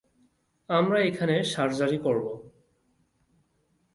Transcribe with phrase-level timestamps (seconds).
[0.69, 2.31] আমরা এখানে সার্জারি করবো।